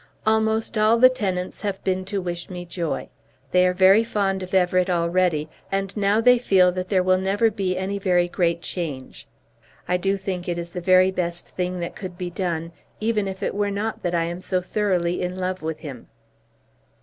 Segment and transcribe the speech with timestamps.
[0.25, 3.09] Almost all the tenants have been to wish me joy.
[3.51, 7.51] They are very fond of Everett already, and now they feel that there will never
[7.51, 9.27] be any very great change.
[9.87, 13.43] I do think it is the very best thing that could be done, even if
[13.43, 16.07] it were not that I am so thoroughly in love with him.